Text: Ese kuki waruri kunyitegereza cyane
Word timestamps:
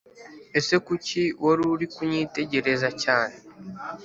Ese 0.59 0.75
kuki 0.85 1.21
waruri 1.43 1.85
kunyitegereza 1.95 2.89
cyane 3.03 3.35